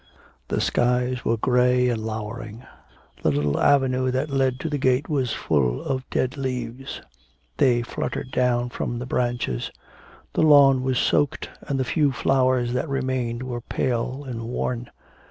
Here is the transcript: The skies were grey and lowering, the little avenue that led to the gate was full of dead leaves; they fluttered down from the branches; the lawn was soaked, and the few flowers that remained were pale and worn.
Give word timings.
The 0.47 0.59
skies 0.59 1.23
were 1.23 1.37
grey 1.37 1.87
and 1.87 2.01
lowering, 2.03 2.65
the 3.21 3.29
little 3.29 3.59
avenue 3.59 4.09
that 4.09 4.31
led 4.31 4.59
to 4.61 4.67
the 4.67 4.79
gate 4.79 5.07
was 5.07 5.31
full 5.31 5.79
of 5.83 6.09
dead 6.09 6.37
leaves; 6.37 7.01
they 7.57 7.83
fluttered 7.83 8.31
down 8.31 8.69
from 8.69 8.97
the 8.97 9.05
branches; 9.05 9.69
the 10.33 10.41
lawn 10.41 10.81
was 10.81 10.97
soaked, 10.97 11.51
and 11.67 11.79
the 11.79 11.85
few 11.85 12.11
flowers 12.11 12.73
that 12.73 12.89
remained 12.89 13.43
were 13.43 13.61
pale 13.61 14.23
and 14.23 14.41
worn. 14.41 14.89